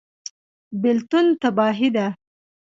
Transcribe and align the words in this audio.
بیلتون 0.81 1.25
تباهي 1.41 1.87
ده 1.95 2.07